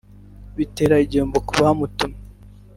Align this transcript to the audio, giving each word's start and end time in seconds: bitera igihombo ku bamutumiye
bitera 0.57 0.95
igihombo 1.05 1.37
ku 1.47 1.53
bamutumiye 1.63 2.21